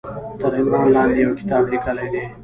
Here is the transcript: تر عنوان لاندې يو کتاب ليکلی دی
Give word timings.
تر 0.39 0.51
عنوان 0.59 0.87
لاندې 0.95 1.19
يو 1.25 1.31
کتاب 1.39 1.63
ليکلی 1.71 2.07
دی 2.13 2.23